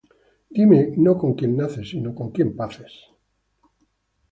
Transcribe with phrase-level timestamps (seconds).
[0.57, 2.91] Dime no con quien naces, sino con quien paces.